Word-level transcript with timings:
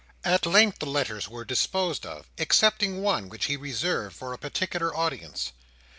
At 0.23 0.47
length 0.47 0.79
the 0.79 0.87
letters 0.87 1.29
were 1.29 1.45
disposed 1.45 2.07
of, 2.07 2.27
excepting 2.39 3.03
one 3.03 3.29
which 3.29 3.45
he 3.45 3.55
reserved 3.55 4.15
for 4.15 4.33
a 4.33 4.37
particular 4.39 4.95
audience. 4.97 5.51